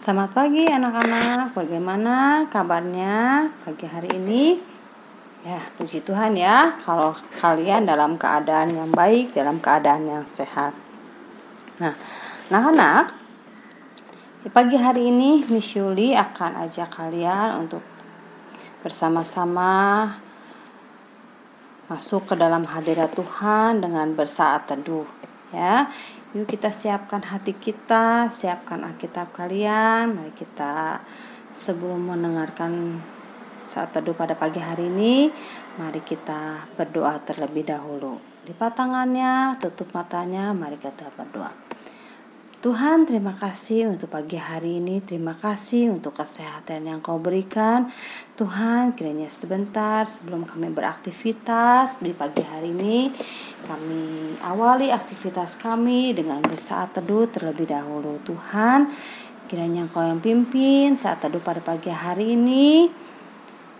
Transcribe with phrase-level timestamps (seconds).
[0.00, 4.56] Selamat pagi anak-anak, bagaimana kabarnya pagi hari ini?
[5.44, 10.72] Ya, puji Tuhan ya, kalau kalian dalam keadaan yang baik, dalam keadaan yang sehat.
[11.84, 11.92] Nah,
[12.48, 13.12] anak-anak,
[14.56, 17.84] pagi hari ini Miss Yuli akan ajak kalian untuk
[18.80, 20.16] bersama-sama
[21.92, 25.04] masuk ke dalam hadirat Tuhan dengan bersaat teduh
[25.50, 25.90] ya
[26.30, 30.14] Yuk kita siapkan hati kita, siapkan Alkitab kalian.
[30.14, 31.02] Mari kita
[31.50, 33.02] sebelum mendengarkan
[33.66, 35.26] saat teduh pada pagi hari ini,
[35.74, 38.22] mari kita berdoa terlebih dahulu.
[38.46, 41.69] Lipat tangannya, tutup matanya, mari kita berdoa.
[42.60, 45.00] Tuhan terima kasih untuk pagi hari ini.
[45.00, 47.88] Terima kasih untuk kesehatan yang kau berikan.
[48.36, 53.08] Tuhan kiranya sebentar sebelum kami beraktivitas Di pagi hari ini
[53.64, 58.20] Kami awali aktivitas kami dengan bersaat teduh terlebih dahulu.
[58.28, 58.92] Tuhan
[59.48, 62.92] kiranya kau yang pimpin saat teduh pada pagi hari ini.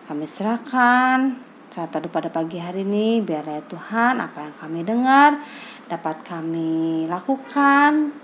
[0.08, 1.36] Kami serahkan
[1.68, 5.36] saat teduh pada pagi hari ini biarlah Tuhan apa yang kami dengar
[5.84, 8.16] dapat kami lakukan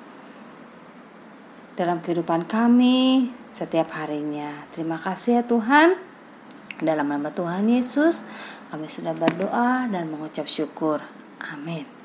[1.76, 4.64] dalam kehidupan kami setiap harinya.
[4.72, 5.88] Terima kasih ya Tuhan.
[6.76, 8.20] Dalam nama Tuhan Yesus,
[8.68, 11.00] kami sudah berdoa dan mengucap syukur.
[11.40, 11.95] Amin.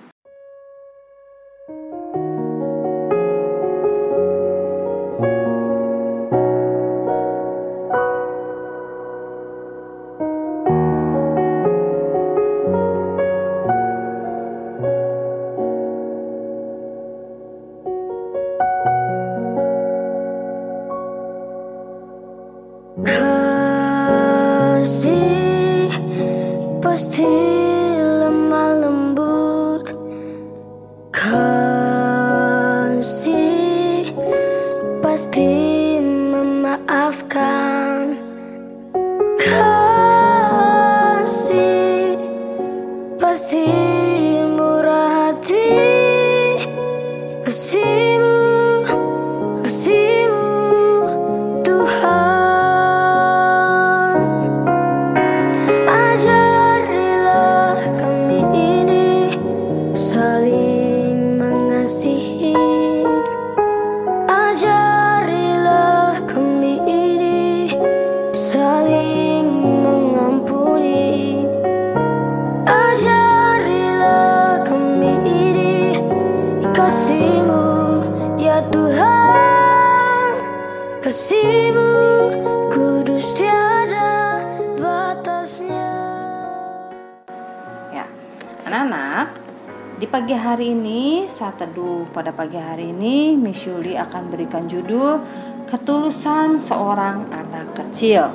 [90.11, 95.23] Pagi hari ini, saat teduh pada pagi hari ini, Miss Yuli akan berikan judul
[95.71, 98.27] Ketulusan Seorang Anak Kecil.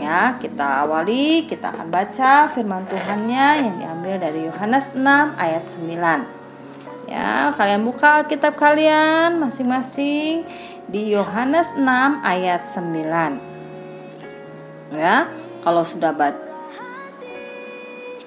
[0.00, 6.24] Ya, kita awali, kita akan baca firman Tuhannya yang diambil dari Yohanes 6 ayat 9.
[7.12, 10.48] Ya, kalian buka kitab kalian masing-masing
[10.88, 14.96] di Yohanes 6 ayat 9.
[14.96, 15.28] Ya,
[15.60, 16.51] kalau sudah baca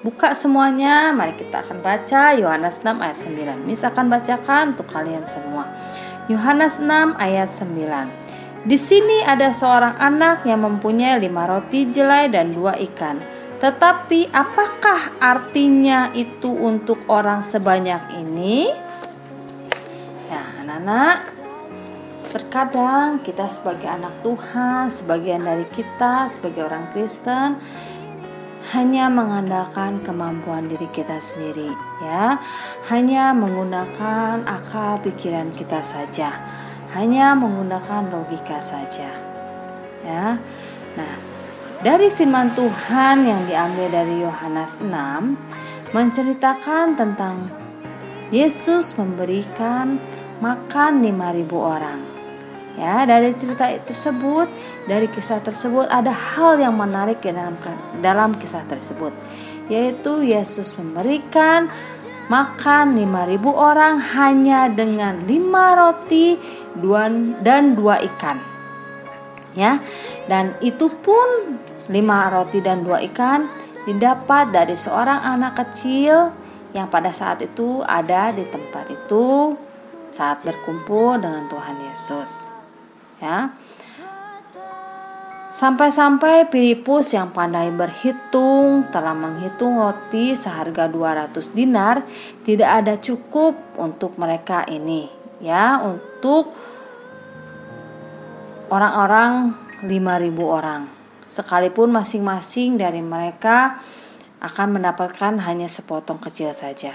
[0.06, 3.66] Buka semuanya, mari kita akan baca Yohanes 6 ayat 9.
[3.66, 5.66] Mis akan bacakan untuk kalian semua.
[6.30, 8.70] Yohanes 6 ayat 9.
[8.70, 13.18] Di sini ada seorang anak yang mempunyai lima roti jelai dan dua ikan.
[13.58, 18.70] Tetapi apakah artinya itu untuk orang sebanyak ini?
[20.30, 21.18] Ya, anak-anak,
[22.30, 27.58] terkadang kita sebagai anak Tuhan, sebagian dari kita sebagai orang Kristen,
[28.74, 31.70] hanya mengandalkan kemampuan diri kita sendiri
[32.02, 32.34] ya.
[32.90, 36.34] Hanya menggunakan akal pikiran kita saja.
[36.98, 39.10] Hanya menggunakan logika saja
[40.02, 40.40] ya.
[40.98, 41.14] Nah
[41.84, 47.46] dari firman Tuhan yang diambil dari Yohanes 6 menceritakan tentang
[48.34, 50.00] Yesus memberikan
[50.42, 52.15] makan 5000 orang
[52.76, 54.52] Ya, dari cerita tersebut,
[54.84, 57.56] dari kisah tersebut ada hal yang menarik ya dalam
[58.04, 59.16] dalam kisah tersebut,
[59.72, 61.72] yaitu Yesus memberikan
[62.28, 66.36] makan 5000 orang hanya dengan lima roti
[67.40, 68.36] dan dua ikan.
[69.56, 69.80] Ya.
[70.28, 71.56] Dan itu pun
[71.88, 73.48] lima roti dan dua ikan
[73.88, 76.28] didapat dari seorang anak kecil
[76.76, 79.56] yang pada saat itu ada di tempat itu
[80.12, 82.55] saat berkumpul dengan Tuhan Yesus
[83.22, 83.52] ya.
[85.56, 92.04] Sampai-sampai Filipus yang pandai berhitung telah menghitung roti seharga 200 dinar
[92.44, 95.08] tidak ada cukup untuk mereka ini
[95.40, 96.52] ya untuk
[98.68, 100.82] orang-orang 5000 orang.
[101.24, 103.80] Sekalipun masing-masing dari mereka
[104.40, 106.92] akan mendapatkan hanya sepotong kecil saja.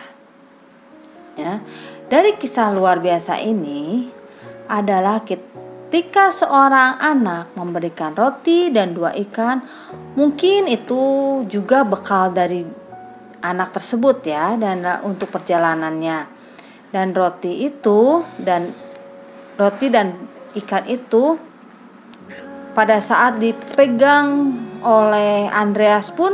[1.33, 1.65] Ya.
[2.12, 4.12] Dari kisah luar biasa ini
[4.68, 5.23] adalah
[5.91, 9.59] ketika seorang anak memberikan roti dan dua ikan,
[10.15, 11.03] mungkin itu
[11.51, 12.63] juga bekal dari
[13.43, 16.31] anak tersebut ya dan untuk perjalanannya.
[16.95, 18.71] Dan roti itu dan
[19.59, 20.15] roti dan
[20.63, 21.35] ikan itu
[22.71, 24.47] pada saat dipegang
[24.87, 26.31] oleh Andreas pun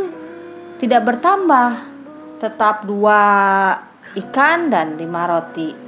[0.78, 1.82] tidak bertambah,
[2.38, 3.26] tetap dua
[4.22, 5.87] ikan dan lima roti.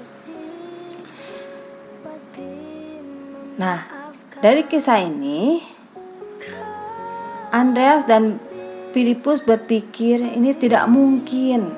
[3.59, 3.83] Nah,
[4.39, 5.59] dari kisah ini,
[7.51, 8.31] Andreas dan
[8.95, 11.75] Filipus berpikir ini tidak mungkin.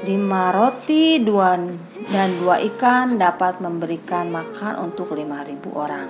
[0.00, 1.60] Lima roti dua
[2.08, 6.08] dan dua ikan dapat memberikan makan untuk lima ribu orang.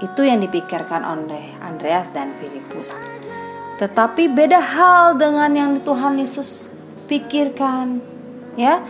[0.00, 2.96] Itu yang dipikirkan oleh Andreas dan Filipus.
[3.76, 6.72] Tetapi beda hal dengan yang Tuhan Yesus
[7.04, 8.00] pikirkan
[8.54, 8.82] ya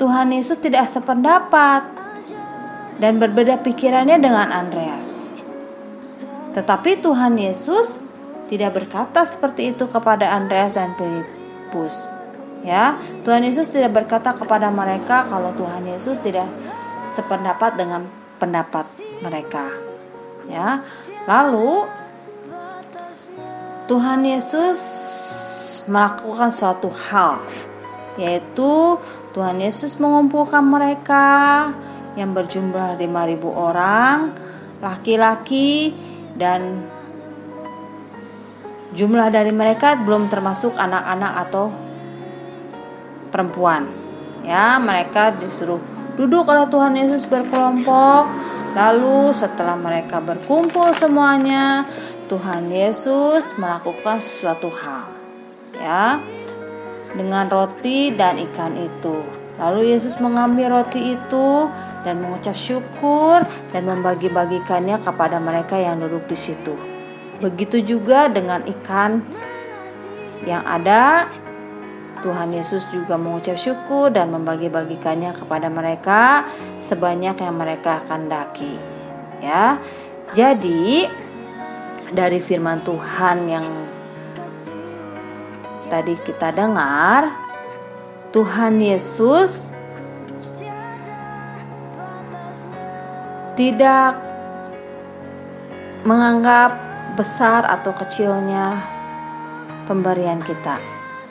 [0.00, 1.84] Tuhan Yesus tidak sependapat
[2.96, 5.28] dan berbeda pikirannya dengan Andreas.
[6.56, 8.00] Tetapi Tuhan Yesus
[8.48, 12.08] tidak berkata seperti itu kepada Andreas dan Filipus
[12.64, 12.96] ya.
[13.26, 16.48] Tuhan Yesus tidak berkata kepada mereka kalau Tuhan Yesus tidak
[17.04, 18.08] sependapat dengan
[18.40, 18.88] pendapat
[19.20, 19.68] mereka
[20.48, 20.80] ya.
[21.28, 21.84] Lalu
[23.86, 24.80] Tuhan Yesus
[25.86, 27.44] melakukan suatu hal
[28.16, 28.96] yaitu
[29.36, 31.68] Tuhan Yesus mengumpulkan mereka
[32.16, 34.16] yang berjumlah 5000 orang
[34.80, 35.92] laki-laki
[36.36, 36.84] dan
[38.96, 41.72] jumlah dari mereka belum termasuk anak-anak atau
[43.28, 43.88] perempuan
[44.44, 45.80] ya mereka disuruh
[46.16, 48.24] duduk oleh Tuhan Yesus berkelompok
[48.72, 51.84] lalu setelah mereka berkumpul semuanya
[52.32, 55.12] Tuhan Yesus melakukan sesuatu hal
[55.76, 56.20] ya
[57.16, 59.24] dengan roti dan ikan itu.
[59.56, 61.48] Lalu Yesus mengambil roti itu
[62.06, 63.42] dan mengucap syukur
[63.74, 66.78] dan membagi-bagikannya kepada mereka yang duduk di situ.
[67.42, 69.26] Begitu juga dengan ikan
[70.46, 71.26] yang ada.
[72.16, 76.48] Tuhan Yesus juga mengucap syukur dan membagi-bagikannya kepada mereka
[76.80, 78.74] sebanyak yang mereka daki.
[79.44, 79.78] Ya.
[80.32, 81.06] Jadi
[82.10, 83.66] dari firman Tuhan yang
[85.92, 87.30] tadi kita dengar,
[88.32, 89.75] Tuhan Yesus
[93.56, 94.20] tidak
[96.04, 96.76] menganggap
[97.16, 98.84] besar atau kecilnya
[99.88, 100.78] pemberian kita.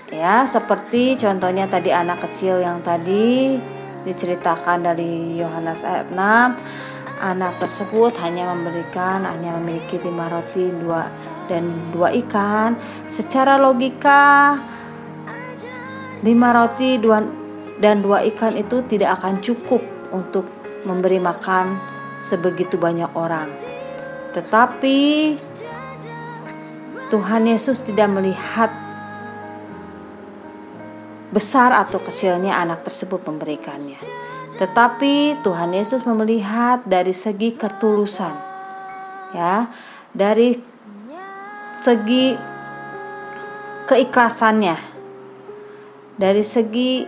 [0.10, 3.58] Ya, seperti contohnya tadi anak kecil yang tadi
[4.06, 6.86] diceritakan dari Yohanes ayat 6
[7.22, 11.08] anak tersebut hanya memberikan hanya memiliki lima roti dua
[11.48, 12.76] dan dua ikan
[13.08, 14.60] secara logika
[16.22, 17.24] lima roti dua
[17.80, 19.80] dan dua ikan itu tidak akan cukup
[20.12, 20.44] untuk
[20.84, 21.95] memberi makan
[22.26, 23.48] sebegitu banyak orang.
[24.34, 25.00] Tetapi
[27.14, 28.74] Tuhan Yesus tidak melihat
[31.30, 34.02] besar atau kecilnya anak tersebut memberikannya.
[34.58, 38.34] Tetapi Tuhan Yesus melihat dari segi ketulusan
[39.36, 39.68] ya
[40.16, 40.56] dari
[41.76, 42.32] segi
[43.86, 44.78] keikhlasannya,
[46.16, 47.04] dari segi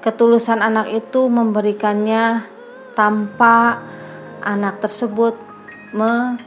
[0.00, 2.48] ketulusan anak itu memberikannya
[2.96, 3.76] tanpa
[4.46, 5.34] anak tersebut
[5.90, 6.38] me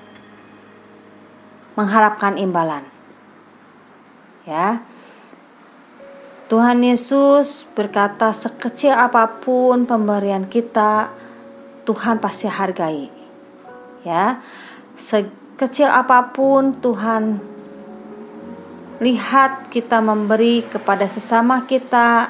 [1.76, 2.88] mengharapkan imbalan.
[4.48, 4.80] Ya.
[6.50, 11.12] Tuhan Yesus berkata sekecil apa pun pemberian kita
[11.84, 13.12] Tuhan pasti hargai.
[14.08, 14.40] Ya.
[14.96, 17.50] Sekecil apa pun Tuhan
[19.00, 22.28] Lihat kita memberi kepada sesama kita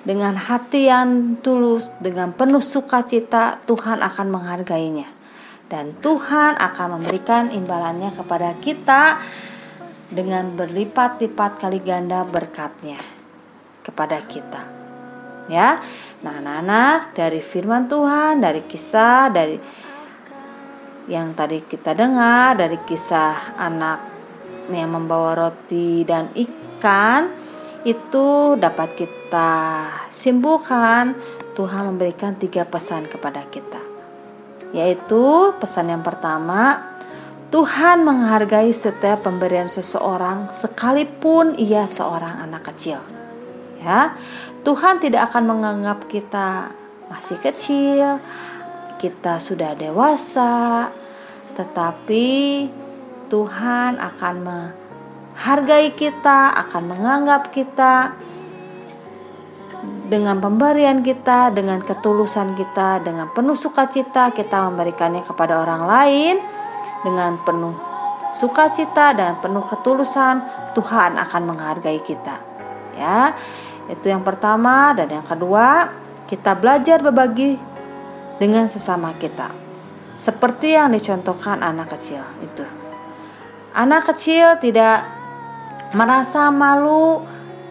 [0.00, 5.08] dengan hati yang tulus, dengan penuh sukacita, Tuhan akan menghargainya.
[5.70, 9.22] Dan Tuhan akan memberikan imbalannya kepada kita
[10.10, 12.98] dengan berlipat-lipat kali ganda berkatnya
[13.86, 14.66] kepada kita.
[15.46, 15.82] Ya,
[16.22, 19.58] nah anak-anak dari firman Tuhan, dari kisah, dari
[21.10, 23.98] yang tadi kita dengar, dari kisah anak
[24.70, 27.49] yang membawa roti dan ikan
[27.84, 29.52] itu dapat kita
[30.12, 31.16] simpulkan
[31.56, 33.80] Tuhan memberikan tiga pesan kepada kita.
[34.76, 36.92] Yaitu pesan yang pertama
[37.50, 43.02] Tuhan menghargai setiap pemberian seseorang sekalipun ia seorang anak kecil.
[43.82, 44.14] Ya
[44.62, 46.70] Tuhan tidak akan menganggap kita
[47.10, 48.22] masih kecil
[49.00, 50.92] kita sudah dewasa
[51.58, 52.68] tetapi
[53.26, 54.34] Tuhan akan
[55.40, 58.12] menghargai kita, akan menganggap kita
[60.12, 66.34] dengan pemberian kita, dengan ketulusan kita, dengan penuh sukacita kita memberikannya kepada orang lain
[67.00, 67.72] dengan penuh
[68.36, 70.44] sukacita dan penuh ketulusan
[70.76, 72.36] Tuhan akan menghargai kita.
[73.00, 73.32] Ya.
[73.88, 75.88] Itu yang pertama dan yang kedua,
[76.28, 77.56] kita belajar berbagi
[78.36, 79.48] dengan sesama kita.
[80.20, 82.68] Seperti yang dicontohkan anak kecil itu.
[83.72, 85.19] Anak kecil tidak
[85.90, 87.24] merasa malu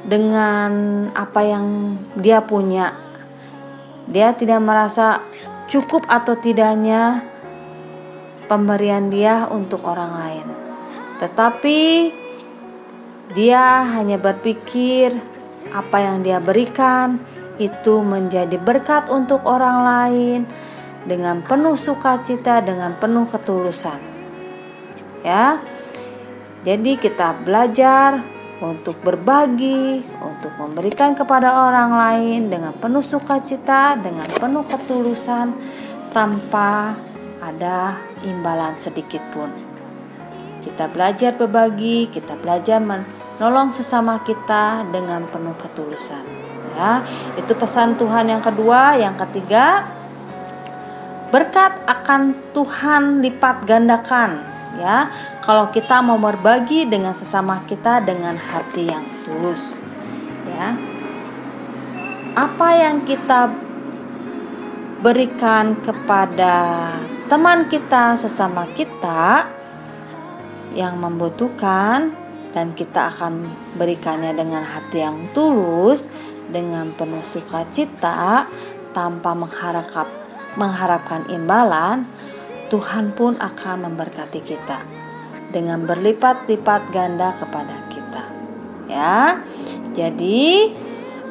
[0.04, 2.96] dengan apa yang dia punya.
[4.10, 5.22] Dia tidak merasa
[5.70, 7.24] cukup atau tidaknya
[8.50, 10.48] pemberian dia untuk orang lain.
[11.22, 11.80] Tetapi
[13.38, 15.14] dia hanya berpikir
[15.70, 17.22] apa yang dia berikan
[17.62, 20.40] itu menjadi berkat untuk orang lain
[21.06, 24.00] dengan penuh sukacita, dengan penuh ketulusan.
[25.22, 25.62] Ya.
[26.60, 28.20] Jadi kita belajar
[28.60, 35.56] untuk berbagi, untuk memberikan kepada orang lain dengan penuh sukacita, dengan penuh ketulusan
[36.12, 37.00] tanpa
[37.40, 37.96] ada
[38.28, 39.48] imbalan sedikit pun.
[40.60, 46.28] Kita belajar berbagi, kita belajar menolong sesama kita dengan penuh ketulusan.
[46.76, 47.08] Ya,
[47.40, 49.88] itu pesan Tuhan yang kedua, yang ketiga,
[51.32, 55.10] berkat akan Tuhan lipat gandakan ya
[55.50, 59.74] kalau kita mau berbagi dengan sesama kita dengan hati yang tulus
[60.46, 60.78] ya.
[62.38, 63.50] Apa yang kita
[65.02, 66.54] berikan kepada
[67.26, 69.50] teman kita sesama kita
[70.78, 72.14] yang membutuhkan
[72.54, 76.06] dan kita akan berikannya dengan hati yang tulus
[76.54, 78.46] dengan penuh sukacita
[78.94, 80.14] tanpa mengharap
[80.54, 82.06] mengharapkan imbalan
[82.70, 84.99] Tuhan pun akan memberkati kita
[85.50, 88.24] dengan berlipat-lipat ganda kepada kita.
[88.90, 89.42] Ya.
[89.94, 90.72] Jadi,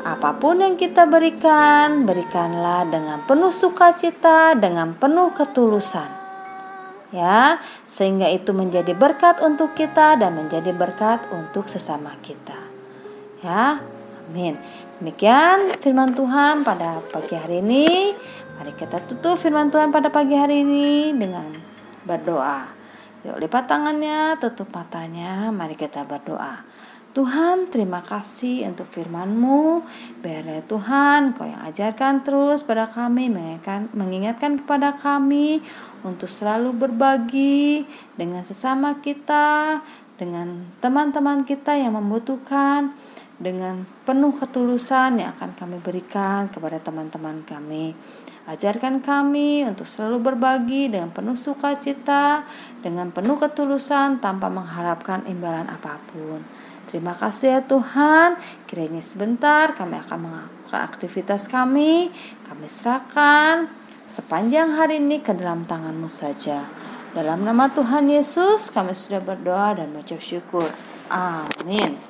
[0.03, 6.11] apa pun yang kita berikan, berikanlah dengan penuh sukacita, dengan penuh ketulusan.
[7.09, 7.57] Ya,
[7.89, 12.57] sehingga itu menjadi berkat untuk kita dan menjadi berkat untuk sesama kita.
[13.41, 13.81] Ya,
[14.29, 14.61] amin.
[15.01, 18.13] Demikian firman Tuhan pada pagi hari ini.
[18.61, 21.49] Mari kita tutup firman Tuhan pada pagi hari ini dengan
[22.05, 22.78] berdoa.
[23.27, 26.63] Yuk lipat tangannya, tutup matanya, mari kita berdoa.
[27.19, 29.83] Tuhan terima kasih untuk firman-Mu.
[30.23, 35.59] Biarlah Tuhan Kau yang ajarkan terus pada kami mengingatkan, mengingatkan kepada kami
[36.07, 37.83] Untuk selalu berbagi
[38.15, 39.81] dengan sesama kita
[40.15, 42.95] Dengan teman-teman kita yang membutuhkan
[43.41, 47.99] Dengan penuh ketulusan yang akan kami berikan kepada teman-teman kami
[48.49, 52.49] Ajarkan kami untuk selalu berbagi dengan penuh sukacita,
[52.81, 56.41] dengan penuh ketulusan tanpa mengharapkan imbalan apa pun.
[56.89, 58.41] Terima kasih ya Tuhan.
[58.65, 62.09] Kiranya sebentar kami akan melakukan aktivitas kami.
[62.49, 63.69] Kami serahkan
[64.09, 66.65] sepanjang hari ini ke dalam tanganmu saja.
[67.13, 70.73] Dalam nama Tuhan Yesus kami sudah berdoa dan mengucap syukur.
[71.13, 72.01] Amin.